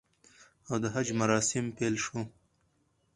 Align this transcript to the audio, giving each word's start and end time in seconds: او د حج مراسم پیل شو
او 0.69 0.75
د 0.83 0.85
حج 0.93 1.07
مراسم 1.21 1.65
پیل 1.77 1.95
شو 2.03 2.19